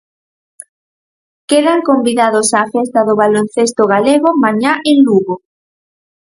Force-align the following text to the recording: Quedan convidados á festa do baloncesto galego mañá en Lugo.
Quedan 1.49 1.79
convidados 1.89 2.47
á 2.59 2.61
festa 2.73 2.99
do 3.07 3.13
baloncesto 3.21 3.81
galego 3.93 4.29
mañá 4.43 4.73
en 4.91 4.97
Lugo. 5.05 5.35